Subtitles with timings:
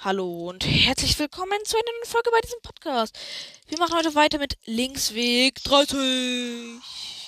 [0.00, 3.18] Hallo und herzlich willkommen zu einer neuen Folge bei diesem Podcast.
[3.66, 6.80] Wir machen heute weiter mit Linksweg 30.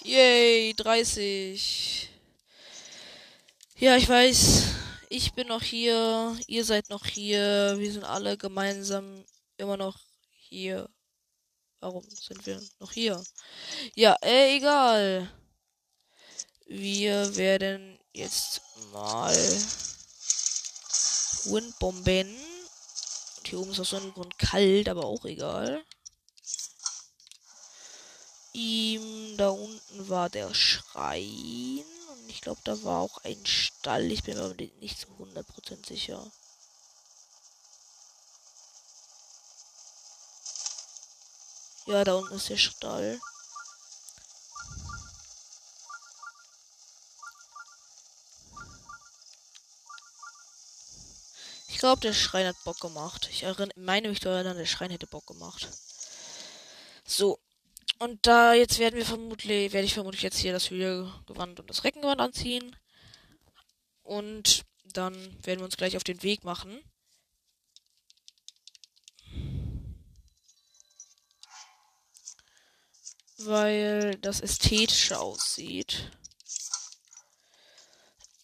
[0.05, 2.09] Yay, 30.
[3.77, 4.67] Ja, ich weiß,
[5.09, 9.25] ich bin noch hier, ihr seid noch hier, wir sind alle gemeinsam
[9.57, 9.99] immer noch
[10.39, 10.89] hier.
[11.81, 13.21] Warum sind wir noch hier?
[13.97, 15.29] Ja, äh, egal.
[16.67, 18.61] Wir werden jetzt
[18.93, 19.35] mal
[21.47, 22.50] Windbomben.
[23.51, 25.85] Hier oben ist aus einem Grund kalt, aber auch egal.
[28.53, 31.85] Ihm da unten war der Schrein.
[32.13, 34.13] Und ich glaube, da war auch ein Stall.
[34.13, 36.31] Ich bin mir aber nicht zu 100% sicher.
[41.87, 43.21] Ja, da unten ist der Stall.
[51.81, 53.29] Glaube, der Schrein hat Bock gemacht.
[53.33, 55.67] Ich erinnere, meine mich erinnern, der Schrein hätte Bock gemacht.
[57.05, 57.41] So.
[57.99, 61.85] Und da jetzt werden wir vermutlich, werde ich vermutlich jetzt hier das Hühnergewand und das
[61.85, 62.77] Reckengewand anziehen.
[64.03, 65.15] Und dann
[65.45, 66.83] werden wir uns gleich auf den Weg machen.
[73.39, 76.11] Weil das ästhetischer aussieht.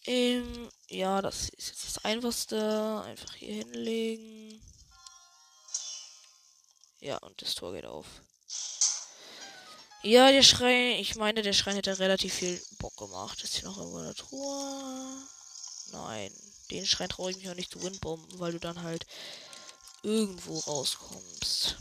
[0.07, 3.03] Ähm, ja, das ist jetzt das Einfachste.
[3.05, 4.61] Einfach hier hinlegen.
[7.01, 8.05] Ja, und das Tor geht auf.
[10.03, 13.43] Ja, der Schrein, ich meine, der Schrein hätte relativ viel Bock gemacht.
[13.43, 15.27] Ist hier noch irgendwo eine Truhe?
[15.91, 16.33] Nein,
[16.71, 19.05] den Schrein traue ich mich auch nicht zu windbomben, weil du dann halt
[20.03, 21.77] irgendwo rauskommst.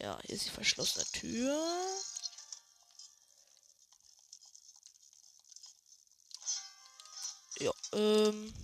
[0.00, 1.58] Ja, hier ist die verschlossene Tür.
[7.60, 8.54] Ja, ähm.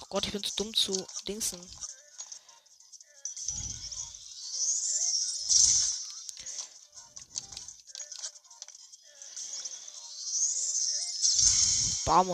[0.00, 1.60] Oh Gott, ich bin zu dumm zu dingsen.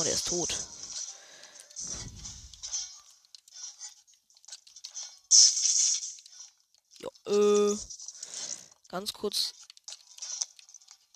[0.05, 0.55] Er ist tot.
[6.99, 7.77] Ja, äh,
[8.95, 9.55] ganz kurz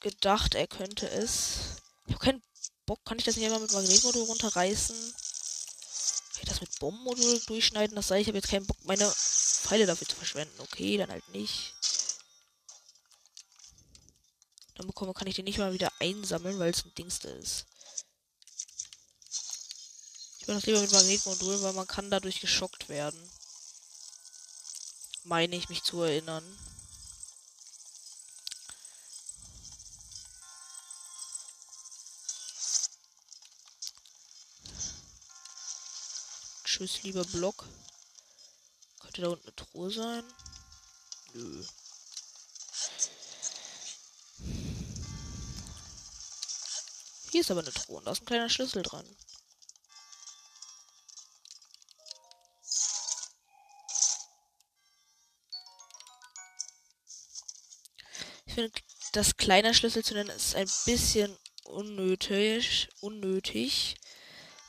[0.01, 1.77] gedacht, er könnte es.
[2.07, 2.43] Ich habe keinen
[2.87, 3.05] Bock.
[3.05, 4.97] Kann ich das nicht einfach mit Magnetmodul runterreißen?
[4.97, 7.95] Kann ich das mit Bombenmodul durchschneiden?
[7.95, 10.59] Das sei ich habe jetzt keinen Bock, meine Pfeile dafür zu verschwenden.
[10.59, 11.75] Okay, dann halt nicht.
[14.75, 17.67] Dann bekomme kann ich den nicht mal wieder einsammeln, weil es ein Dingste ist.
[20.41, 23.31] Ich mache das lieber mit Magnetmodul, weil man kann dadurch geschockt werden.
[25.23, 26.45] Meine ich mich zu erinnern.
[36.79, 37.67] Tschüss, lieber Block.
[39.01, 40.23] Könnte da unten eine Truhe sein?
[41.33, 41.65] Nö.
[47.33, 49.05] Hier ist aber eine Truhe und da ist ein kleiner Schlüssel dran.
[58.47, 58.71] Ich finde,
[59.15, 62.89] das kleiner Schlüssel zu nennen ist ein bisschen unnötig.
[63.01, 63.97] Unnötig.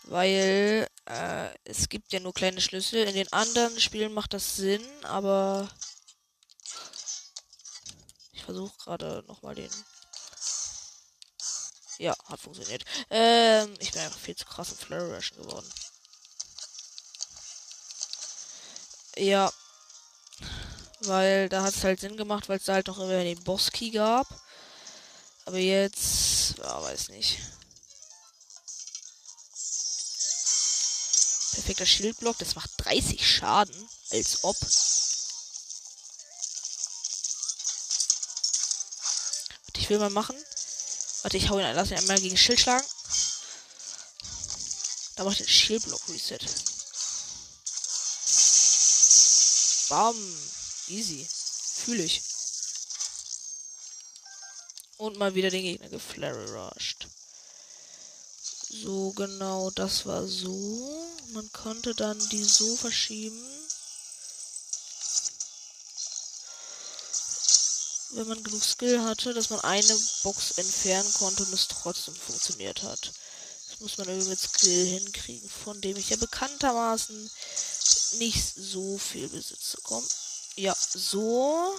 [0.05, 3.07] Weil äh, es gibt ja nur kleine Schlüssel.
[3.07, 5.67] In den anderen Spielen macht das Sinn, aber
[8.31, 9.71] ich versuche gerade nochmal den.
[11.97, 12.85] Ja, hat funktioniert.
[13.09, 15.69] Ähm, ich bin einfach viel zu krass im Rushen geworden.
[19.17, 19.51] Ja.
[21.01, 23.91] Weil da hat es halt Sinn gemacht, weil es da halt noch immer den Boss-Key
[23.91, 24.27] gab.
[25.45, 27.39] Aber jetzt, ja, weiß nicht.
[31.59, 33.89] Perfekter Schildblock, das macht 30 Schaden.
[34.11, 34.55] Als ob.
[39.65, 40.37] Warte, ich will mal machen.
[41.21, 42.87] Warte, ich hau ihn, lass ihn einmal gegen Schild schlagen.
[45.17, 46.39] Da mache ich den Schildblock Reset.
[49.89, 50.15] Bam.
[50.87, 51.27] Easy.
[51.83, 52.21] Fühle ich.
[54.95, 57.09] Und mal wieder den Gegner geflarrushed.
[58.71, 61.07] So, genau, das war so.
[61.33, 63.43] Man konnte dann die so verschieben.
[68.11, 72.83] Wenn man genug Skill hatte, dass man eine Box entfernen konnte und es trotzdem funktioniert
[72.83, 73.11] hat.
[73.69, 77.31] Das muss man irgendwie mit Skill hinkriegen, von dem ich ja bekanntermaßen
[78.19, 79.77] nicht so viel Besitz.
[79.83, 80.05] Komm.
[80.55, 81.75] Ja, so.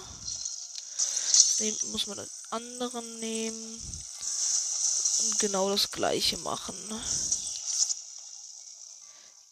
[1.59, 3.81] Jetzt muss man den anderen nehmen.
[5.39, 6.75] Genau das gleiche machen.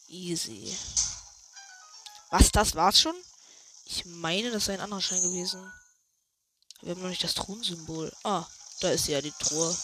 [0.08, 0.76] Easy.
[2.30, 3.16] Was, das war's schon?
[3.86, 5.72] Ich meine, das sei ein anderer Schein gewesen.
[6.82, 8.12] Wir haben noch nicht das Thronsymbol.
[8.24, 8.46] Ah,
[8.82, 9.76] da ist ja die Truhe.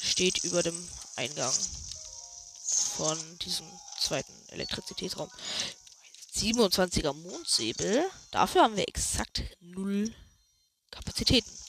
[0.00, 1.52] Steht über dem Eingang
[2.96, 3.66] von diesem
[3.98, 5.30] zweiten Elektrizitätsraum.
[6.36, 8.04] 27er Mondsäbel.
[8.30, 10.14] Dafür haben wir exakt null
[10.90, 11.63] Kapazitäten.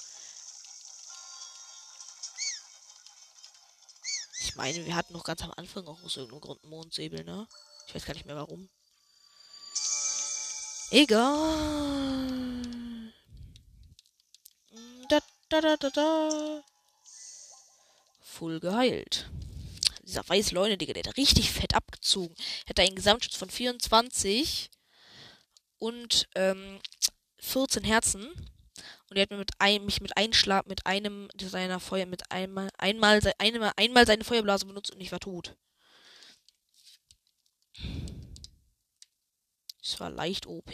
[4.55, 7.45] Ich meine, wir hatten noch ganz am Anfang auch aus irgendeinem Grund Mondsäbel, ne?
[7.89, 8.69] Ich weiß gar nicht mehr warum.
[10.91, 11.91] Egal.
[15.09, 15.19] Da,
[15.49, 16.63] da, da, da, da.
[18.21, 19.29] Full geheilt.
[20.03, 22.33] Dieser weiße Leune, Digga, der hat richtig fett abgezogen.
[22.65, 24.71] Hätte einen Gesamtschutz von 24
[25.79, 26.79] und ähm,
[27.39, 28.31] 14 Herzen.
[29.09, 32.31] Und er hat mir mit einem, mich mit einem Schlag, mit einem seiner Feuer, mit
[32.31, 35.55] einmal, einmal, einmal, einmal seine Feuerblase benutzt und ich war tot.
[39.79, 40.73] Das war leicht OP.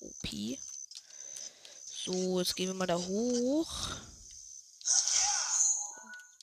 [0.00, 0.28] OP.
[1.84, 3.88] So, jetzt gehen wir mal da hoch.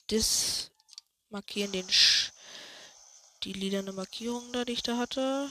[0.06, 0.70] Das
[1.30, 2.32] markieren den Sch
[3.44, 5.50] die lilane Markierung da, die ich da hatte.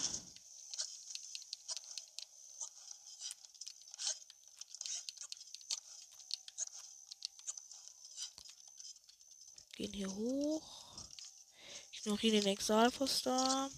[9.76, 10.96] Gehen hier hoch.
[11.92, 13.72] Ignorieren den Exalfoster.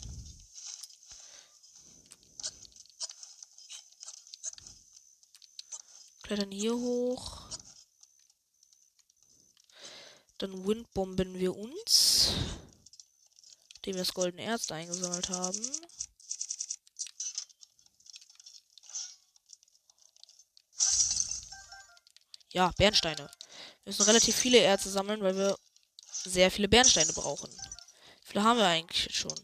[6.23, 7.41] Klettern hier hoch.
[10.37, 12.33] Dann windbomben wir uns.
[13.77, 15.61] Indem wir das goldene Erz eingesammelt haben.
[22.51, 23.29] Ja, Bernsteine.
[23.83, 25.57] Wir müssen relativ viele Erze sammeln, weil wir
[26.29, 27.49] sehr viele Bernsteine brauchen.
[27.51, 29.35] Wie viele haben wir eigentlich schon?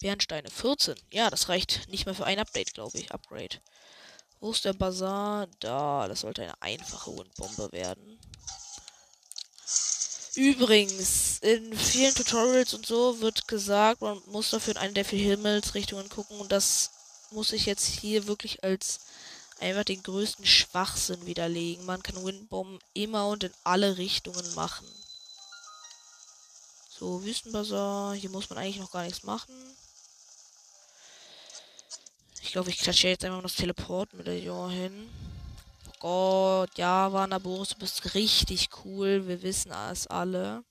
[0.00, 0.94] Bernsteine 14.
[1.10, 3.10] Ja, das reicht nicht mehr für ein Update, glaube ich.
[3.12, 3.60] Upgrade.
[4.40, 5.48] Wo ist der Bazar?
[5.58, 8.20] Da, das sollte eine einfache Wundbombe werden.
[10.36, 15.18] Übrigens, in vielen Tutorials und so wird gesagt, man muss dafür in eine der vier
[15.30, 16.90] Himmelsrichtungen gucken und das
[17.32, 19.00] muss ich jetzt hier wirklich als
[19.60, 21.84] einfach den größten Schwachsinn widerlegen.
[21.86, 24.86] Man kann Windbomben immer und in alle Richtungen machen.
[26.98, 29.54] So, Wüstenbazar, hier muss man eigentlich noch gar nichts machen.
[32.42, 35.08] Ich glaube, ich klatsche jetzt einfach das Teleport-Medaillon hin.
[35.86, 39.26] Oh Gott, ja, Warner Boris, du bist richtig cool.
[39.28, 40.64] Wir wissen es alle.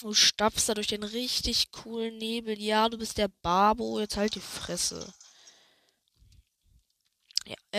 [0.00, 2.58] Du stapfst da durch den richtig coolen Nebel.
[2.60, 3.98] Ja, du bist der Babo.
[4.00, 5.12] Jetzt halt die Fresse.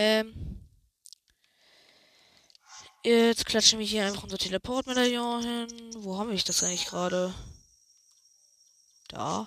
[0.00, 0.32] Ähm.
[3.04, 5.90] Jetzt klatschen wir hier einfach unser Teleport-Medaillon hin.
[5.98, 7.34] Wo haben wir das eigentlich gerade?
[9.08, 9.46] Da.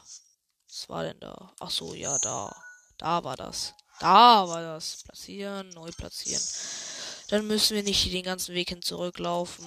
[0.67, 1.53] Was war denn da?
[1.59, 2.55] Ach so, ja, da.
[3.00, 3.73] Da war das.
[4.00, 5.03] Da war das.
[5.03, 6.44] Platzieren, neu platzieren.
[7.29, 9.65] Dann müssen wir nicht den ganzen Weg hin zurücklaufen.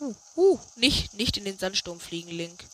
[0.00, 2.64] Uh, uh, nicht, nicht in den Sandsturm fliegen, Link.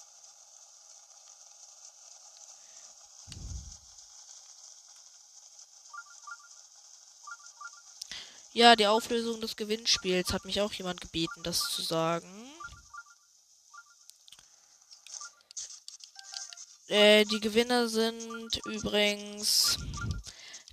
[8.54, 12.28] Ja, die Auflösung des Gewinnspiels hat mich auch jemand gebeten, das zu sagen.
[16.88, 19.78] Äh, die Gewinner sind übrigens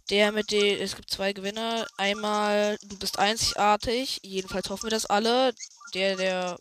[0.09, 0.81] der mit den.
[0.81, 1.87] Es gibt zwei Gewinner.
[1.97, 4.19] Einmal, du bist einzigartig.
[4.23, 5.53] Jedenfalls hoffen wir das alle.
[5.93, 6.57] Der, der,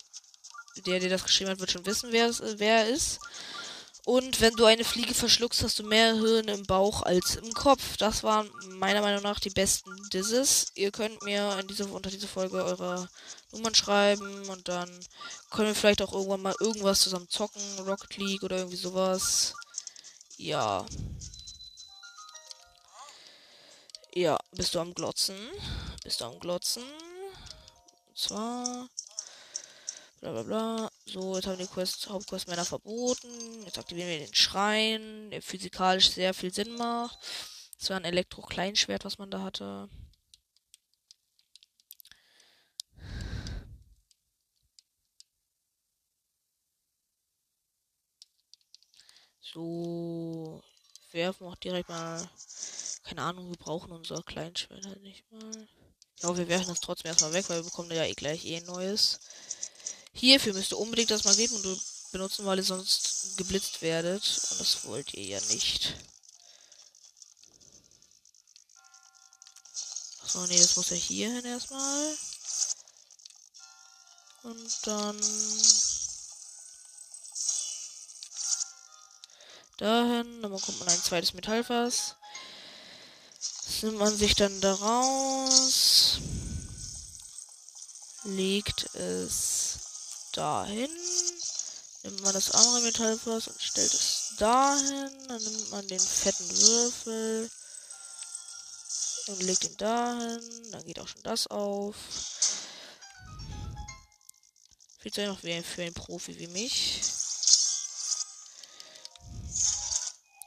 [0.85, 3.19] der, der das geschrieben hat, wird schon wissen, wer es, wer ist.
[4.05, 7.97] Und wenn du eine Fliege verschluckst, hast du mehr Hirn im Bauch als im Kopf.
[7.97, 10.71] Das waren meiner Meinung nach die besten Disses.
[10.75, 13.07] Ihr könnt mir diese, unter diese Folge eure
[13.51, 14.89] Nummern schreiben und dann
[15.51, 17.61] können wir vielleicht auch irgendwann mal irgendwas zusammen zocken.
[17.79, 19.53] Rocket League oder irgendwie sowas.
[20.37, 20.85] Ja.
[24.15, 25.37] Ja, bist du am Glotzen?
[26.03, 26.83] Bist du am Glotzen?
[26.83, 28.89] Und zwar
[30.21, 30.91] Bla bla bla.
[31.05, 33.63] So, jetzt haben wir die Quest, Hauptquest Männer verboten.
[33.63, 37.17] Jetzt aktivieren wir den Schrein, der physikalisch sehr viel Sinn macht.
[37.79, 39.89] Das war ein Elektro-Kleinschwert, was man da hatte.
[49.41, 50.61] So,
[51.11, 52.29] werfen auch direkt mal.
[53.03, 55.67] Keine Ahnung, wir brauchen unser Kleinschwert halt nicht mal.
[56.21, 58.65] Ja, wir werfen das trotzdem erstmal weg, weil wir bekommen ja eh gleich eh ein
[58.65, 59.19] neues.
[60.13, 61.79] Hierfür müsst ihr unbedingt das Magnetmodul
[62.11, 64.23] benutzen, weil ihr sonst geblitzt werdet.
[64.51, 65.95] Und das wollt ihr ja nicht.
[70.25, 72.17] So, nee, das muss ja hier hin erstmal.
[74.43, 75.19] Und dann
[79.79, 80.41] dahin.
[80.41, 82.15] Dann bekommt man ein zweites Metallfass.
[83.65, 86.19] Das nimmt man sich dann daraus.
[88.23, 89.88] Legt es
[90.31, 90.89] dahin.
[92.03, 95.27] Nimmt man das andere Metallfass und stellt es dahin.
[95.27, 97.49] Dann nimmt man den fetten Würfel
[99.27, 100.71] und legt ihn dahin.
[100.71, 101.95] Dann geht auch schon das auf.
[104.99, 107.01] Viel einfach wie für einen Profi wie mich.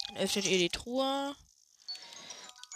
[0.09, 1.35] Dann öffnet ihr die Truhe.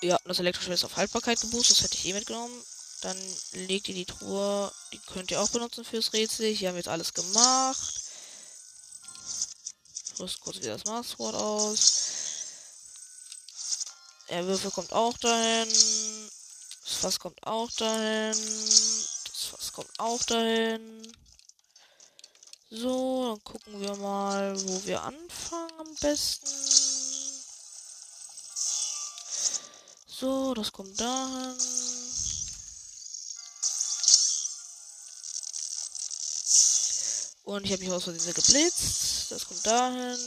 [0.03, 1.79] Ja, das elektrische ist auf Haltbarkeit geboostet.
[1.79, 2.63] Das hätte ich eh mitgenommen.
[3.03, 3.19] Dann
[3.53, 4.73] legt ihr die Truhe.
[4.93, 6.53] Die könnt ihr auch benutzen fürs Rätsel.
[6.53, 8.01] Hier haben wir jetzt alles gemacht.
[10.05, 12.07] Ich rüste kurz wieder das Maßwort aus.
[14.29, 15.69] Der Würfel kommt auch dahin.
[16.85, 18.33] Das Fass kommt auch dahin.
[18.33, 21.15] Das Fass kommt auch dahin.
[22.71, 26.47] So, dann gucken wir mal, wo wir anfangen am besten.
[30.09, 31.96] So, das kommt dahin.
[37.47, 39.31] Und ich habe mich aus Versehen geblitzt.
[39.31, 40.19] Das kommt dahin.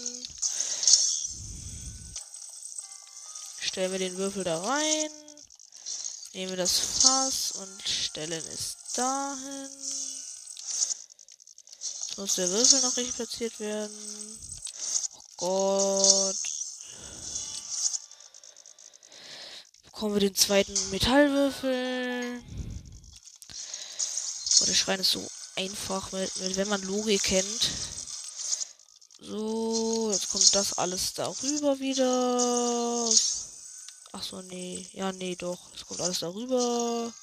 [3.59, 5.11] Stellen wir den Würfel da rein.
[6.31, 9.69] Nehmen wir das Fass und stellen es dahin.
[11.77, 14.39] Jetzt muss der Würfel noch richtig platziert werden.
[15.39, 16.35] Oh Gott.
[19.83, 22.41] Bekommen wir den zweiten Metallwürfel.
[24.61, 25.28] Oh, der Schrein ist so
[25.59, 27.69] einfach, wenn man Logik kennt.
[29.19, 33.11] So, jetzt kommt das alles darüber wieder.
[34.13, 34.87] Ach so, nee.
[34.93, 35.59] Ja, nee, doch.
[35.75, 37.13] Es kommt alles darüber.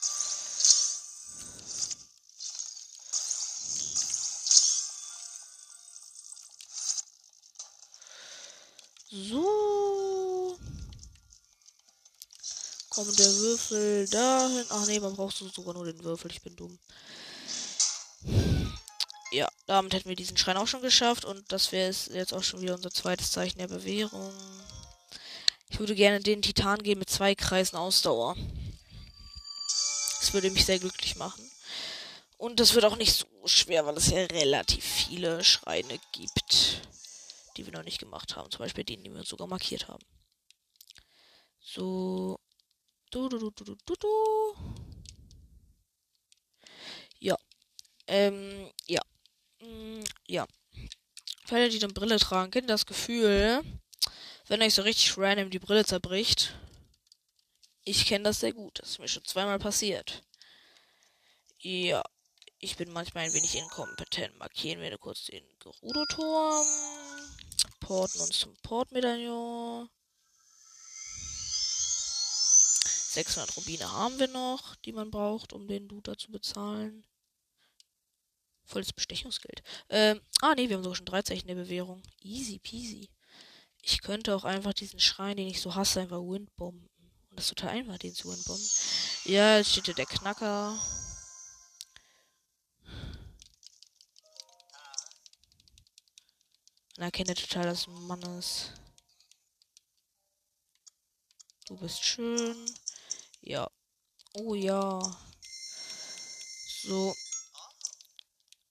[9.10, 10.58] So.
[12.90, 14.64] Kommt der Würfel dahin.
[14.68, 16.30] Ach nee, man braucht sogar nur den Würfel.
[16.30, 16.78] Ich bin dumm.
[19.36, 21.24] Ja, damit hätten wir diesen Schrein auch schon geschafft.
[21.24, 24.32] Und das wäre jetzt auch schon wieder unser zweites Zeichen der Bewährung.
[25.68, 28.36] Ich würde gerne den Titan geben mit zwei Kreisen Ausdauer.
[30.20, 31.42] Das würde mich sehr glücklich machen.
[32.38, 36.80] Und das wird auch nicht so schwer, weil es ja relativ viele Schreine gibt
[37.56, 38.50] die wir noch nicht gemacht haben.
[38.50, 40.04] Zum Beispiel den, den wir sogar markiert haben.
[41.60, 42.38] So.
[43.10, 44.54] Du, du, du, du, du, du.
[47.18, 47.36] Ja.
[48.06, 49.00] Ähm, ja.
[49.66, 50.46] Mm, ja.
[51.46, 53.62] Für alle, die eine Brille tragen, kennt das Gefühl,
[54.48, 56.54] wenn euch so richtig random die Brille zerbricht.
[57.84, 58.80] Ich kenne das sehr gut.
[58.80, 60.22] Das ist mir schon zweimal passiert.
[61.58, 62.02] Ja.
[62.58, 64.38] Ich bin manchmal ein wenig inkompetent.
[64.38, 66.66] Markieren wir kurz den Gerudo-Turm
[67.86, 69.88] porten uns zum Portmedaillon.
[73.12, 77.04] 600 Rubine haben wir noch, die man braucht, um den Duda zu bezahlen.
[78.66, 79.62] Volles Bestechungsgeld.
[79.88, 82.02] Ähm, ah, nee, wir haben sogar schon drei Zeichen der Bewährung.
[82.20, 83.08] Easy peasy.
[83.80, 86.88] Ich könnte auch einfach diesen Schrein, den ich so hasse, einfach windbomben.
[87.30, 88.68] Und das ist total einfach, den zu windbomben.
[89.24, 90.76] Ja, jetzt steht hier der Knacker.
[96.96, 98.72] Und erkenne total des Mannes.
[101.66, 102.56] Du bist schön.
[103.42, 103.70] Ja.
[104.32, 105.00] Oh ja.
[106.82, 107.14] So.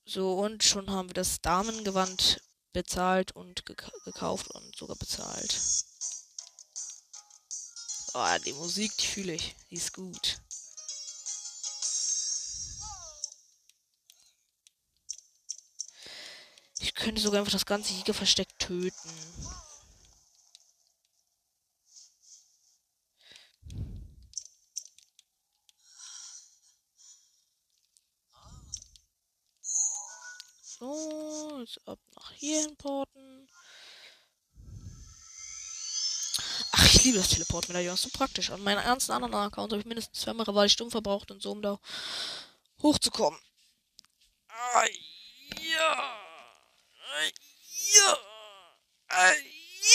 [0.07, 2.39] So, und schon haben wir das Damengewand
[2.73, 5.59] bezahlt und gek gekauft und sogar bezahlt.
[8.13, 9.55] Oh, die Musik, die fühle ich.
[9.71, 10.37] Die ist gut.
[16.79, 19.09] Ich könnte sogar einfach das ganze Jägerversteck töten.
[32.45, 33.49] Hier importen.
[36.71, 38.51] Ach, ich liebe das Teleport mit der so praktisch.
[38.51, 41.61] An meinen ganzen anderen Account habe ich mindestens zweimal ich stumm verbraucht und so, um
[41.61, 41.79] da
[42.81, 43.39] hochzukommen.
[44.49, 44.85] Ah,
[45.61, 46.19] ja.
[47.95, 48.17] Ja.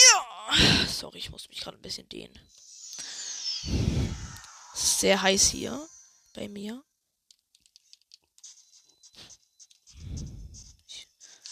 [0.09, 0.87] Ja.
[0.87, 2.37] Sorry, ich muss mich gerade ein bisschen dehnen.
[4.73, 5.87] Sehr heiß hier.
[6.33, 6.83] Bei mir.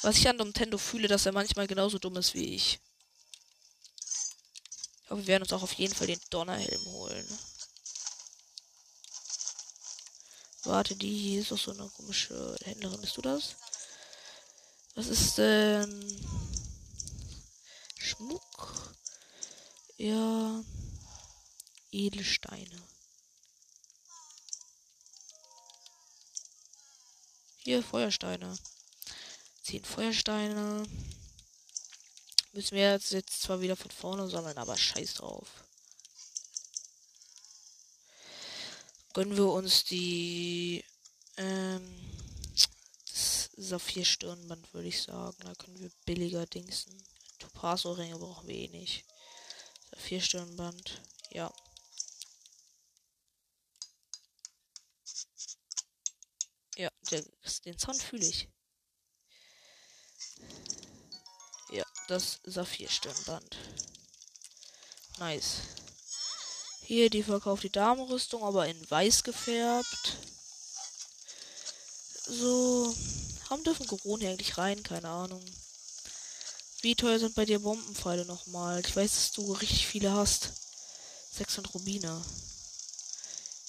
[0.02, 2.80] Was ich an Nintendo fühle, dass er manchmal genauso dumm ist wie ich.
[5.08, 7.40] Aber wir werden uns auch auf jeden Fall den Donnerhelm holen.
[10.64, 13.02] Warte, die hier ist doch so eine komische Händlerin.
[13.02, 13.56] Bist du das?
[14.96, 16.28] Was ist denn?
[17.98, 18.96] Schmuck.
[19.98, 20.64] Ja.
[21.92, 22.84] Edelsteine.
[27.58, 28.58] Hier Feuersteine.
[29.70, 30.84] Zehn Feuersteine.
[32.54, 35.64] Müssen wir jetzt, jetzt zwar wieder von vorne sammeln, aber scheiß drauf.
[39.14, 40.84] Gönnen wir uns die
[41.38, 42.18] ähm,
[43.12, 45.38] das Saphir-Stirnband, würde ich sagen.
[45.42, 47.06] Da können wir billiger dingsen.
[47.38, 49.06] Topaz-Ohrringe brauchen wir eh nicht.
[49.92, 51.00] Saphir-Stirnband,
[51.30, 51.54] ja.
[56.76, 56.90] Ja,
[57.66, 58.50] den Sound fühle ich.
[62.10, 63.58] Das Saphir-Stirnband.
[65.20, 65.58] Nice.
[66.82, 70.18] Hier, die verkauft die Damenrüstung, aber in weiß gefärbt.
[72.26, 72.96] So.
[73.50, 74.82] Haben dürfen Corona eigentlich rein?
[74.84, 75.44] Keine Ahnung.
[76.82, 78.80] Wie teuer sind bei dir Bombenpfeile nochmal?
[78.86, 80.50] Ich weiß, dass du richtig viele hast.
[81.34, 82.24] 600 Rubine.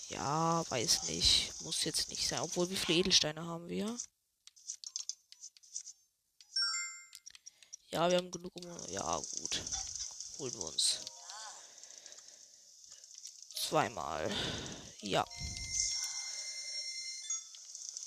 [0.08, 1.52] Ja, weiß nicht.
[1.62, 2.40] Muss jetzt nicht sein.
[2.40, 3.96] Obwohl, wie viele Edelsteine haben wir?
[7.90, 8.52] Ja, wir haben genug.
[8.88, 9.62] Ja, gut.
[10.38, 11.00] Holen wir uns.
[13.54, 14.30] Zweimal.
[15.00, 15.26] Ja.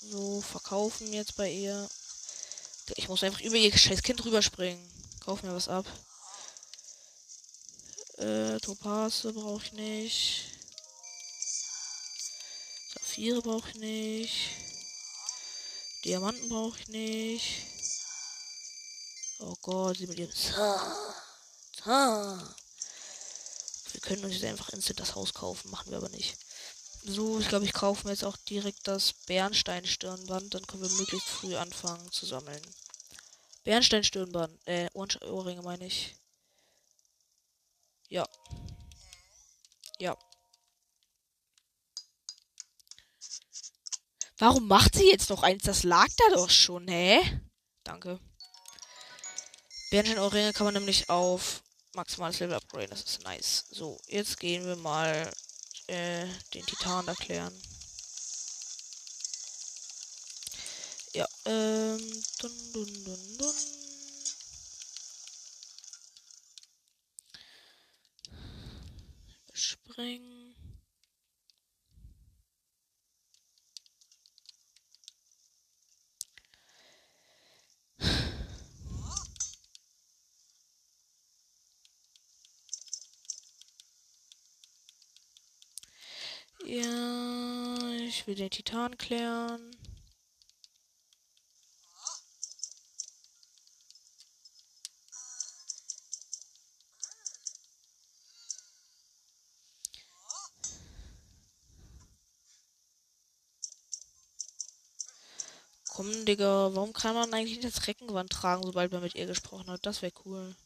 [0.00, 1.88] So, verkaufen jetzt bei ihr.
[2.96, 4.90] Ich muss einfach über ihr scheiß Kind rüberspringen.
[5.20, 5.86] Kauf mir was ab.
[8.18, 10.44] Äh, Topase brauche ich nicht.
[12.94, 14.50] Saphire brauche ich nicht.
[16.04, 17.73] Diamanten brauche ich nicht.
[19.46, 20.30] Oh Gott, sie mit ihrem
[23.92, 26.38] Wir können uns jetzt einfach instant das Haus kaufen, machen wir aber nicht.
[27.02, 30.54] So, ich glaube, ich kaufe mir jetzt auch direkt das Bernstein-Stirnband.
[30.54, 32.62] Dann können wir möglichst früh anfangen zu sammeln.
[33.64, 34.58] Bernstein-Stirnband.
[34.66, 36.16] Äh, Ohrringe meine ich.
[38.08, 38.26] Ja.
[39.98, 40.16] Ja.
[44.38, 45.64] Warum macht sie jetzt noch eins?
[45.64, 47.42] Das lag da doch schon, hä?
[47.82, 48.18] Danke.
[49.94, 52.90] Bernstein-Ohrringe kann man nämlich auf maximales Level upgraden.
[52.90, 53.64] Das ist nice.
[53.70, 55.30] So, jetzt gehen wir mal
[55.86, 57.54] äh, den Titan erklären.
[61.12, 63.54] Ja, ähm, dun, dun, dun, dun.
[69.52, 70.33] Springen.
[88.34, 89.76] Will den Titan klären.
[105.86, 109.86] Komm, Digga, warum kann man eigentlich das Reckengewand tragen, sobald man mit ihr gesprochen hat?
[109.86, 110.56] Das wäre cool.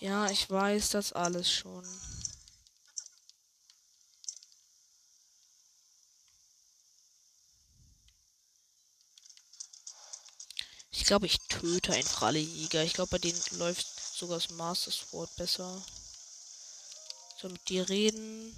[0.00, 1.84] Ja, ich weiß das alles schon.
[11.12, 12.82] Glaube, ich töte einfach alle Jäger.
[12.84, 15.84] Ich glaube, bei denen läuft sogar das Master Sword besser.
[17.38, 18.56] So mit dir reden.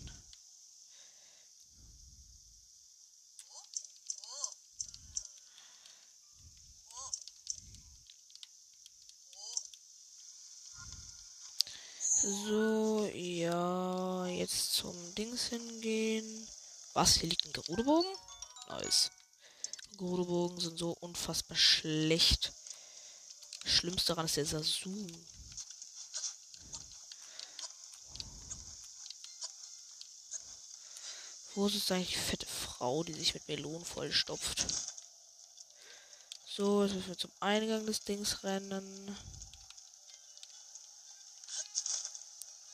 [12.22, 16.46] So, ja, jetzt zum Dings hingehen.
[16.92, 17.14] Was?
[17.14, 18.14] Hier liegt ein Gerudebogen?
[18.68, 19.10] Nice.
[19.96, 22.52] Gerudobogen sind so unfassbar schlecht.
[23.64, 25.06] Schlimmste daran ist der Sasum.
[31.54, 34.66] Wo ist eigentlich die fette Frau, die sich mit Melonen vollstopft?
[36.46, 39.16] So, jetzt müssen wir zum Eingang des Dings rennen.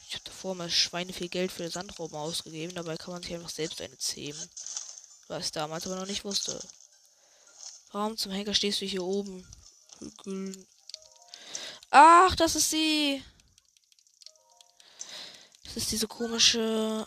[0.09, 3.50] Ich habe davor mal Schweine viel Geld für Sandraum ausgegeben, dabei kann man sich einfach
[3.50, 4.50] selbst eine zähmen.
[5.28, 6.61] Was ich damals aber noch nicht wusste.
[7.92, 9.46] Warum zum Henker stehst du hier oben?
[11.90, 13.22] Ach, das ist sie.
[15.64, 17.07] Das ist diese komische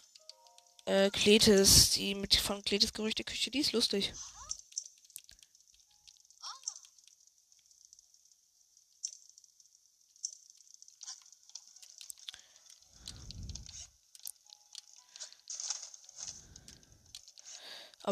[0.86, 4.12] Äh, Kletis, die mit von Kletis Gerüchteküche, die ist lustig.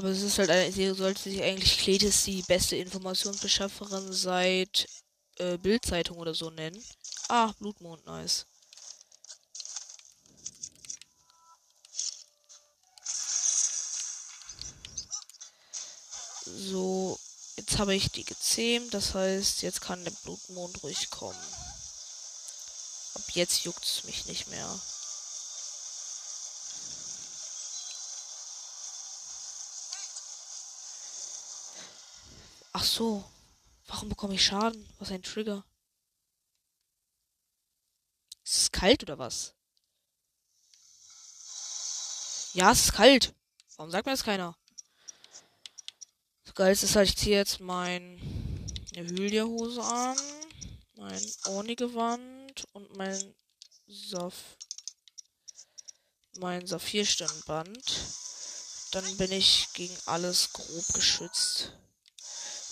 [0.01, 4.89] Aber es ist halt eine Serie, sollte sich eigentlich Kletis die beste Informationsbeschafferin seit
[5.37, 6.83] äh, Bildzeitung oder so nennen.
[7.27, 8.47] Ah, Blutmond, nice.
[16.45, 17.19] So,
[17.57, 21.37] jetzt habe ich die gezähmt, das heißt, jetzt kann der Blutmond ruhig kommen.
[23.13, 24.81] Ab jetzt juckt es mich nicht mehr.
[32.81, 33.23] Ach so.
[33.85, 34.89] Warum bekomme ich Schaden?
[34.97, 35.63] Was ein Trigger?
[38.43, 39.53] Ist es kalt oder was?
[42.53, 43.35] Ja, es ist kalt.
[43.75, 44.57] Warum sagt mir das keiner?
[46.43, 48.19] Das Geilste ist halt, ich ziehe jetzt meine
[48.95, 50.17] Hylia-Hose an,
[50.95, 53.35] mein Orni-Gewand und mein
[53.85, 54.57] Saf
[56.39, 57.93] mein Saphir-Stirnband.
[58.89, 61.73] Dann bin ich gegen alles grob geschützt.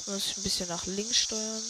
[0.05, 1.63] Muss ich ein bisschen nach links steuern.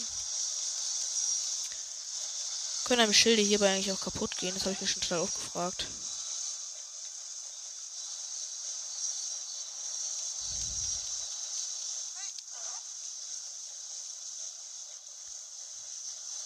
[2.84, 4.54] Können einem Schilde hierbei eigentlich auch kaputt gehen?
[4.54, 5.86] Das habe ich mir schon schnell aufgefragt.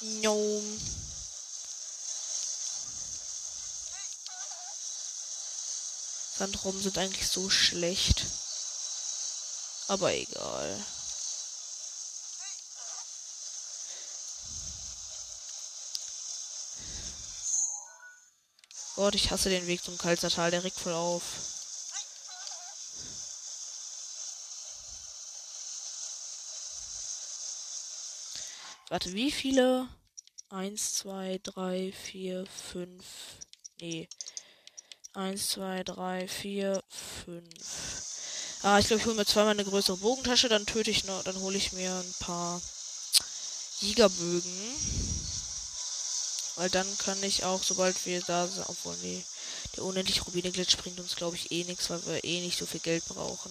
[0.01, 0.81] Gnome.
[6.37, 8.27] Sandroben sind eigentlich so schlecht.
[9.89, 10.85] Aber egal.
[18.97, 21.23] Gott, ich hasse den Weg zum Kalzertal, der regt voll auf.
[28.89, 29.89] Warte, wie viele?
[30.51, 33.05] Eins, zwei, drei, vier, fünf.
[33.81, 34.09] Nee.
[35.15, 36.81] Eins, zwei, drei, vier,
[37.25, 38.63] fünf.
[38.63, 41.39] Ah, ich glaube, ich hole mir zweimal eine größere Bogentasche, dann töte ich noch, dann
[41.41, 42.63] hole ich mir ein paar
[43.81, 44.94] Jägerbögen.
[46.57, 49.25] Weil dann kann ich auch, sobald wir da sind, obwohl, nee,
[49.77, 52.81] der unendliche Rubine-Glitch bringt uns, glaube ich, eh nichts, weil wir eh nicht so viel
[52.81, 53.51] Geld brauchen.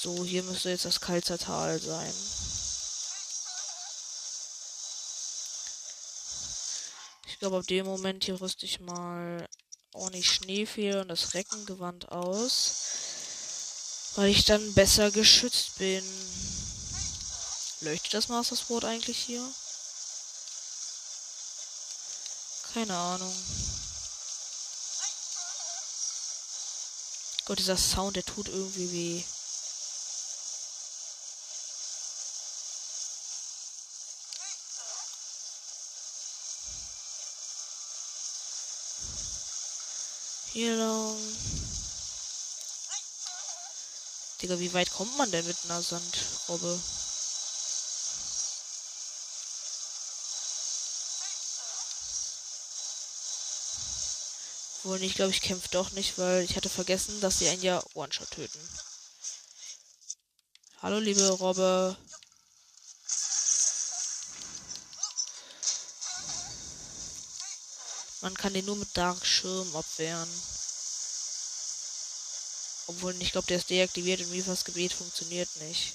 [0.00, 2.12] So, hier müsste jetzt das Kalzertal sein.
[7.26, 9.48] Ich glaube, ab dem Moment hier rüste ich mal
[9.92, 12.74] ordentlich Schneefehl und das Reckengewand aus.
[14.18, 16.04] Weil ich dann besser geschützt bin.
[17.82, 19.48] Leuchtet das Master Sword eigentlich hier?
[22.74, 23.32] Keine Ahnung.
[27.44, 29.24] Gott, dieser Sound, der tut irgendwie weh.
[40.54, 41.67] Hier lang.
[44.48, 46.80] Digga, wie weit kommt man denn mit einer Sandrobbe?
[54.84, 57.84] Wohl nicht, glaube ich, kämpft doch nicht, weil ich hatte vergessen, dass sie ein Jahr
[57.92, 58.58] One-Shot töten.
[60.80, 61.94] Hallo, liebe Robbe.
[68.22, 70.28] Man kann den nur mit Dark Schirm abwehren.
[72.88, 75.94] Obwohl, ich glaube, der ist deaktiviert und Mifas Gebet funktioniert nicht.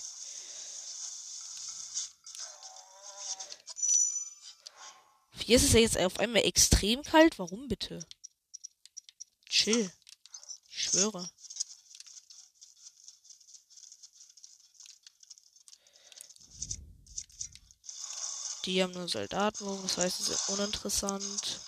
[5.39, 7.39] Hier ist es ja jetzt auf einmal extrem kalt.
[7.39, 8.05] Warum bitte?
[9.49, 9.91] Chill.
[10.69, 11.29] Ich schwöre.
[18.65, 21.59] Die haben nur Soldaten, das heißt, sie sind uninteressant.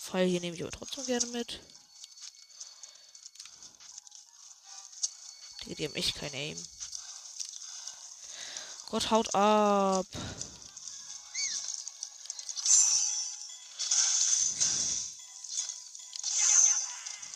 [0.00, 1.60] Pfeil hier nehme ich aber trotzdem gerne mit.
[5.72, 6.62] Die, die haben echt kein Aim.
[8.90, 10.06] Gott haut ab.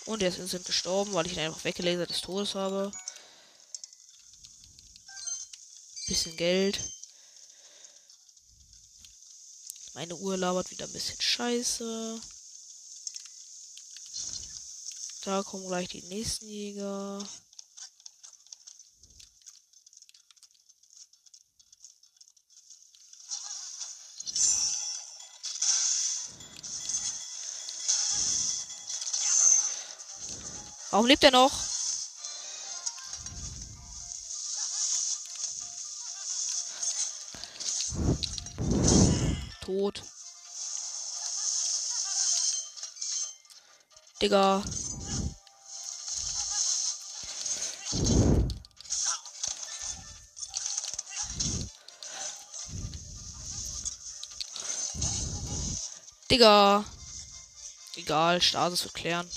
[0.05, 2.93] Und er ist instant gestorben, weil ich ihn einfach weggelasert des Todes habe.
[6.07, 6.79] Bisschen Geld.
[9.95, 12.21] Meine Uhr labert wieder ein bisschen scheiße.
[15.23, 17.27] Da kommen gleich die nächsten Jäger.
[30.97, 31.53] Warum lebt er noch?
[39.61, 40.03] Tot.
[44.23, 44.65] Digga.
[56.31, 56.85] Digga.
[57.97, 59.29] Egal, Stasis zu klären.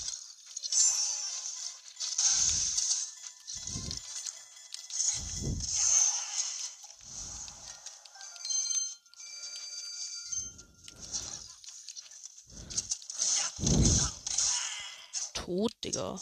[15.50, 16.22] Tot, Digga.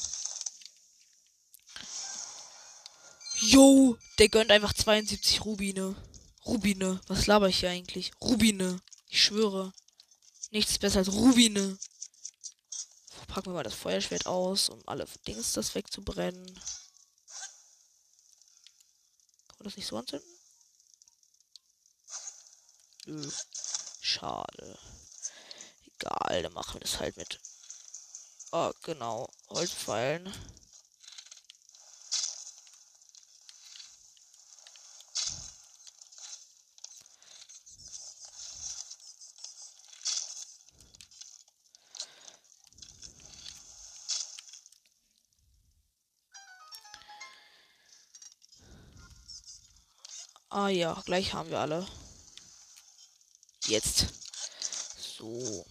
[3.42, 6.02] Yo, der gönnt einfach 72 Rubine.
[6.46, 7.02] Rubine.
[7.08, 8.14] Was laber ich hier eigentlich?
[8.22, 8.82] Rubine.
[9.10, 9.74] Ich schwöre.
[10.52, 11.78] Nichts besser als Rubine.
[13.28, 16.46] Packen wir mal das Feuerschwert aus, um alle Dings das wegzubrennen.
[19.48, 20.30] Kann man das nicht so anzünden?
[23.08, 23.30] Nö.
[24.00, 24.80] Schade.
[25.86, 27.42] Egal, dann machen wir das halt mit.
[28.52, 29.30] Oh, genau.
[29.50, 30.34] Holzpfeilen.
[50.50, 51.86] Ah ja, gleich haben wir alle.
[53.68, 54.08] Jetzt.
[54.98, 55.66] So.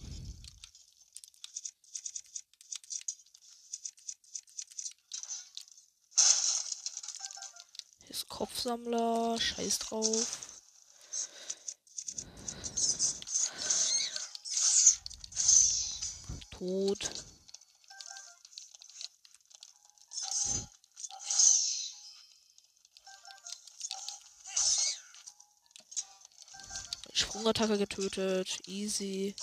[8.37, 9.39] Kopfsammler.
[9.41, 10.61] Scheiß drauf.
[16.51, 17.11] Tot.
[27.11, 28.59] Sprungattacke getötet.
[28.67, 29.35] Easy.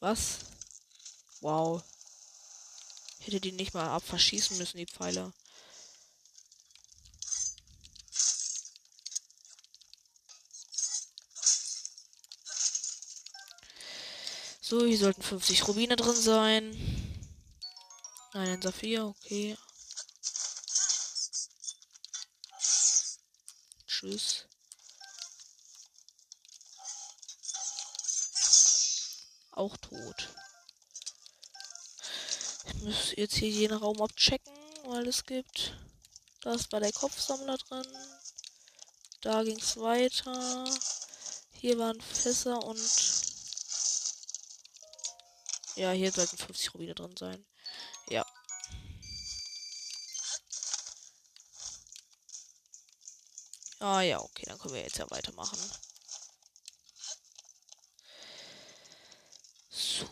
[0.00, 0.38] Was?
[1.42, 1.84] Wow.
[3.26, 5.32] Hätte die nicht mal abverschießen müssen, die Pfeile.
[14.60, 16.70] So, hier sollten 50 Rubine drin sein.
[18.32, 19.56] Nein, ein Saphir, okay.
[23.88, 24.46] Tschüss.
[32.86, 35.76] Muss jetzt hier jeden Raum abchecken, weil es gibt.
[36.42, 37.84] Das war der Kopfsammler drin.
[39.22, 40.64] Da ging es weiter.
[41.50, 42.78] Hier waren Fässer und.
[45.74, 47.44] Ja, hier sollten 50 Rubine drin sein.
[48.08, 48.24] Ja.
[53.80, 55.58] Ah ja, okay, dann können wir jetzt ja weitermachen.
[59.70, 60.06] So.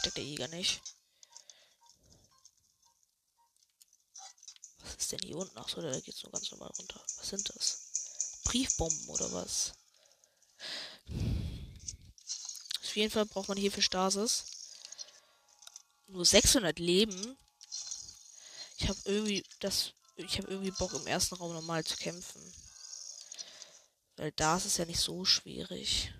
[0.00, 0.80] Ich mag versteckte Jäger nicht.
[4.82, 5.58] Was ist denn hier unten?
[5.58, 7.04] Achso, da geht's nur ganz normal runter.
[7.18, 8.40] Was sind das?
[8.44, 9.74] Briefbomben oder was?
[12.82, 14.46] Auf jeden Fall braucht man hier für Stasis
[16.06, 17.36] nur 600 Leben.
[18.78, 22.40] Ich habe irgendwie das, ich habe irgendwie Bock im ersten Raum normal zu kämpfen,
[24.16, 26.10] weil da ist es ja nicht so schwierig.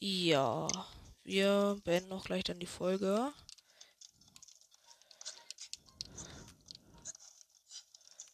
[0.00, 0.68] Ja,
[1.24, 3.32] wir beenden auch gleich dann die Folge.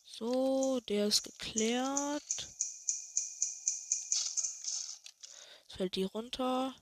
[0.05, 2.49] So, der ist geklärt.
[5.67, 6.75] Es fällt die runter.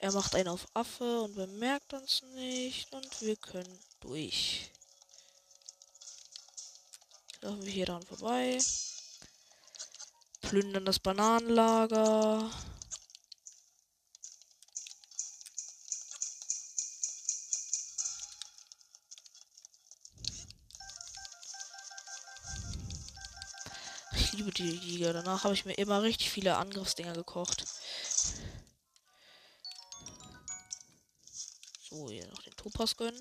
[0.00, 2.92] Er macht einen auf Affe und bemerkt uns nicht.
[2.92, 4.72] Und wir können durch.
[7.40, 8.58] Laufen wir hier dran vorbei.
[10.40, 12.50] Plündern das Bananenlager.
[24.48, 25.12] Liebe die Liga.
[25.12, 27.64] Danach habe ich mir immer richtig viele Angriffsdinger gekocht.
[31.88, 33.20] So, hier noch den Topaz gönnen.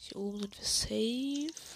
[0.00, 1.71] Hier oben sind wir safe.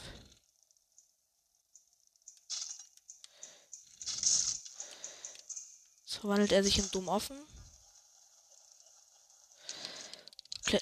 [6.16, 7.36] Verwandelt er sich in dumm offen.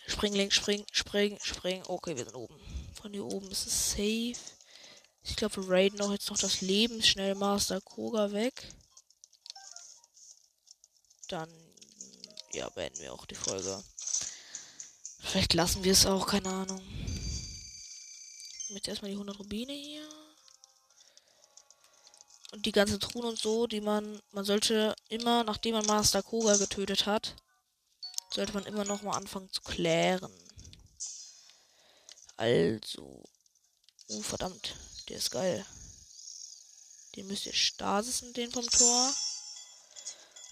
[0.06, 1.82] Spring links, spring, spring, spring.
[1.86, 2.58] Okay, wir sind oben.
[2.94, 4.54] Von hier oben ist es safe.
[5.22, 8.66] Ich glaube, wir raiden auch jetzt noch das Lebensschnellmaster Koga weg.
[11.28, 11.50] Dann,
[12.52, 13.82] ja, beenden wir auch die Folge.
[15.20, 16.82] Vielleicht lassen wir es auch, keine Ahnung.
[18.68, 20.08] Jetzt erstmal die 100 Rubine hier.
[22.64, 27.06] Die ganzen Truhen und so, die man, man sollte immer, nachdem man Master Koga getötet
[27.06, 27.36] hat,
[28.32, 30.32] sollte man immer noch mal anfangen zu klären.
[32.36, 33.22] Also.
[34.08, 34.74] Oh, verdammt.
[35.08, 35.64] Der ist geil.
[37.14, 39.14] Den müsst ihr stasisen, den vom Tor.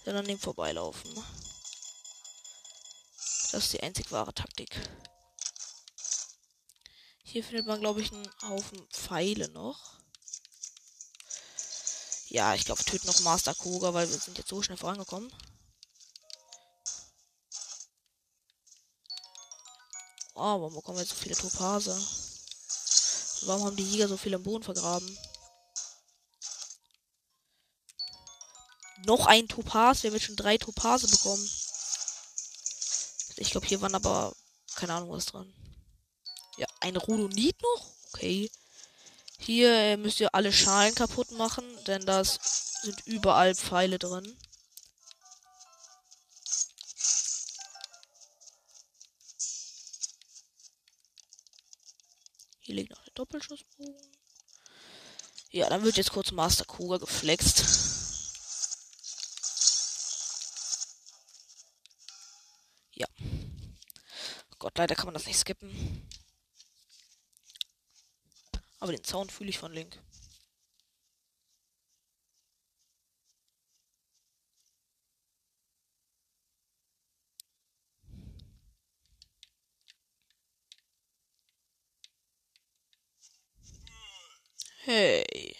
[0.05, 1.11] Dann an dem vorbeilaufen.
[3.51, 4.75] Das ist die einzig wahre Taktik.
[7.23, 10.02] Hier findet man, glaube ich, einen Haufen Pfeile noch.
[12.33, 15.31] Ja, ich glaube, töten noch Master Koga, weil wir sind jetzt so schnell vorangekommen.
[20.33, 21.95] Oh, warum bekommen wir jetzt so viele Topase?
[23.43, 25.15] Warum haben die Jäger so viel im Boden vergraben?
[29.05, 30.01] Noch ein Topaz.
[30.01, 31.47] Wir haben jetzt schon drei Topase bekommen.
[33.35, 34.35] Ich glaube, hier waren aber
[34.73, 35.53] keine Ahnung was dran.
[36.57, 37.85] Ja, ein Rhodonit noch?
[38.11, 38.49] Okay.
[39.45, 44.37] Hier äh, müsst ihr alle Schalen kaputt machen, denn da sind überall Pfeile drin.
[52.61, 53.93] Hier liegt noch der Doppelschussbogen.
[55.51, 57.65] Ja, dann wird jetzt kurz Master Kuga geflext.
[62.93, 63.07] Ja.
[64.53, 66.07] Oh Gott, leider kann man das nicht skippen.
[68.83, 69.97] Aber den Sound fühle ich von Link.
[84.83, 85.55] Hey.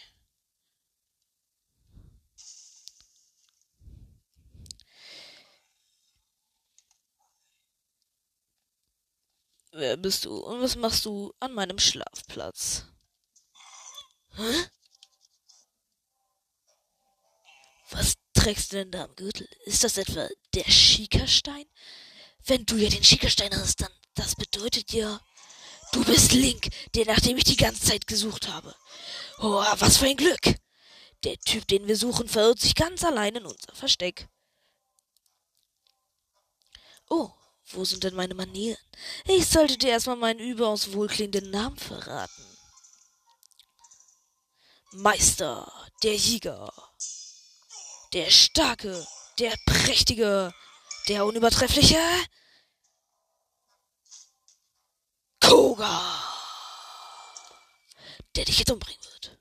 [9.72, 12.93] Wer bist du und was machst du an meinem Schlafplatz?
[17.92, 19.48] Was trägst du denn da am Gürtel?
[19.66, 21.66] Ist das etwa der Schiekerstein?
[22.46, 25.20] Wenn du ja den Schiekerstein hast, dann das bedeutet ja,
[25.92, 28.76] du bist Link, der nachdem ich die ganze Zeit gesucht habe.
[29.40, 30.56] Oh, was für ein Glück!
[31.24, 34.28] Der Typ, den wir suchen, verirrt sich ganz allein in unser Versteck.
[37.10, 37.32] Oh,
[37.72, 38.78] wo sind denn meine Manieren?
[39.26, 42.43] Ich sollte dir erstmal meinen überaus wohlklingenden Namen verraten.
[44.94, 45.72] Meister,
[46.04, 46.72] der Jäger,
[48.14, 49.08] der Starke,
[49.40, 50.54] der Prächtige,
[51.08, 52.00] der Unübertreffliche
[55.42, 56.24] Koga,
[58.36, 59.40] der dich jetzt umbringen wird.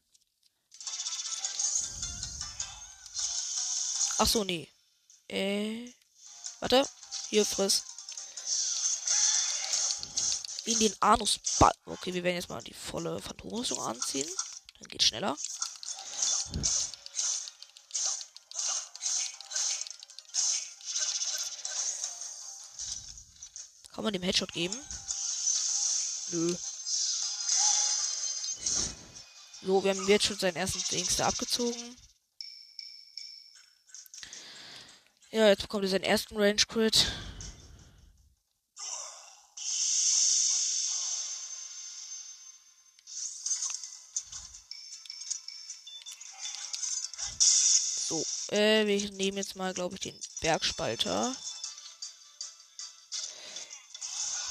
[4.19, 4.69] Ach so, nee.
[5.29, 5.93] Äh,
[6.61, 6.89] warte,
[7.29, 7.83] hier friss.
[10.65, 11.73] In den Anusball.
[11.85, 14.29] Okay, wir werden jetzt mal die volle Phantomrüstung anziehen.
[14.89, 15.37] Geht schneller.
[23.93, 24.77] Kann man dem Headshot geben?
[26.31, 26.57] Nö.
[29.65, 31.97] So, wir haben jetzt schon seinen ersten Dings da abgezogen.
[35.31, 37.07] Ja, jetzt bekommt er seinen ersten Range Crit.
[48.53, 51.35] Äh, wir nehmen jetzt mal, glaube ich, den Bergspalter.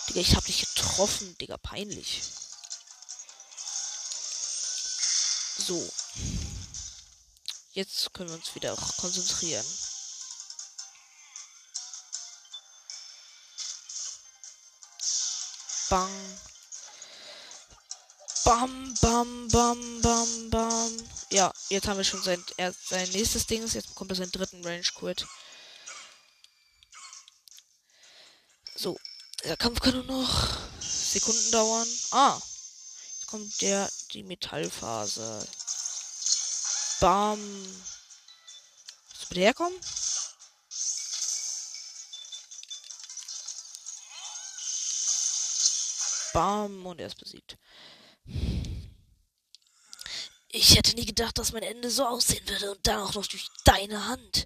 [0.10, 2.22] Digga, ich hab dich getroffen, Digga, peinlich.
[5.58, 5.90] So.
[7.74, 9.66] Jetzt können wir uns wieder konzentrieren.
[15.90, 16.40] Bang.
[18.44, 21.10] Bam, bam, bam, bam, bam.
[21.30, 23.66] Ja, jetzt haben wir schon sein, er, sein nächstes Ding.
[23.66, 25.26] Jetzt bekommt er seinen dritten Range Quit.
[28.76, 29.00] So.
[29.44, 31.88] Der Kampf kann nur noch Sekunden dauern.
[32.12, 32.40] Ah.
[33.16, 35.48] Jetzt kommt der, die Metallphase.
[37.00, 37.40] Bam.
[39.10, 39.80] Willst du bitte herkommen?
[46.34, 47.58] Bam, und er ist besiegt.
[50.72, 53.46] Ich hätte nie gedacht, dass mein Ende so aussehen würde und dann auch noch durch
[53.66, 54.46] deine Hand.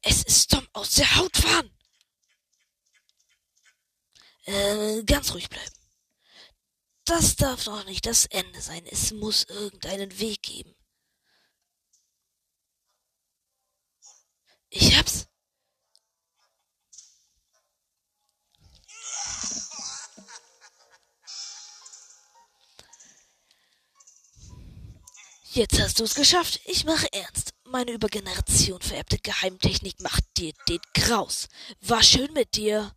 [0.00, 1.70] Es ist Tom aus der Haut fahren.
[4.46, 5.76] Äh, ganz ruhig bleiben.
[7.04, 8.84] Das darf doch nicht das Ende sein.
[8.86, 10.74] Es muss irgendeinen Weg geben.
[14.70, 15.21] Ich hab's.
[25.54, 26.60] Jetzt hast du es geschafft.
[26.64, 27.52] Ich mache ernst.
[27.64, 31.48] Meine über Generation vererbte Geheimtechnik macht dir den Graus.
[31.82, 32.96] War schön mit dir.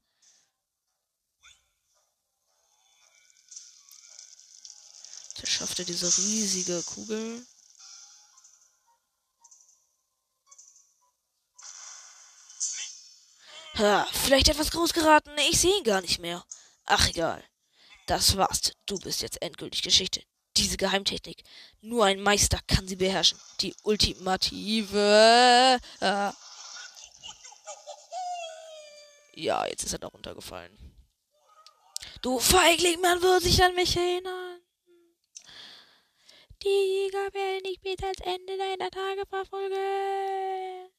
[5.36, 7.46] Zerschafft er diese riesige Kugel.
[13.78, 15.32] Ha, vielleicht etwas groß geraten.
[15.50, 16.46] Ich sehe ihn gar nicht mehr.
[16.86, 17.44] Ach egal.
[18.08, 18.72] Das war's.
[18.86, 20.24] Du bist jetzt endgültig Geschichte.
[20.58, 21.44] Diese Geheimtechnik.
[21.82, 23.38] Nur ein Meister kann sie beherrschen.
[23.62, 25.80] Die ultimative.
[26.00, 26.32] Äh
[29.36, 30.78] ja, jetzt ist er da runtergefallen.
[32.22, 34.62] Du Feigling, man wird sich an mich erinnern.
[36.64, 40.90] Die Jäger werden nicht bis als Ende deiner Tage verfolgen.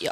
[0.00, 0.10] Ja.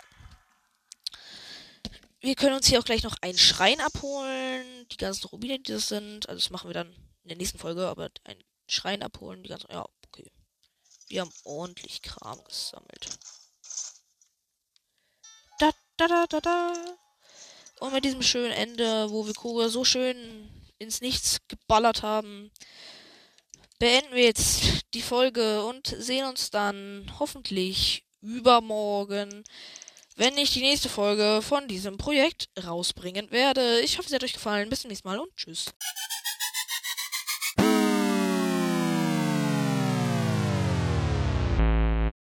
[2.20, 4.86] Wir können uns hier auch gleich noch einen Schrein abholen.
[4.92, 6.28] Die ganzen Rubine, die das sind.
[6.28, 9.42] Also das machen wir dann in der nächsten Folge, aber einen Schrein abholen.
[9.42, 9.70] Die ganzen.
[9.70, 10.30] Ja, okay.
[11.08, 13.18] Wir haben ordentlich Kram gesammelt.
[15.58, 16.74] Da, da, da, da, da.
[17.80, 22.50] Und mit diesem schönen Ende, wo wir Koga so schön ins Nichts geballert haben,
[23.78, 29.44] beenden wir jetzt die Folge und sehen uns dann hoffentlich übermorgen,
[30.16, 33.80] wenn ich die nächste Folge von diesem Projekt rausbringen werde.
[33.80, 34.68] Ich hoffe, es hat euch gefallen.
[34.68, 35.66] Bis zum nächsten Mal und tschüss.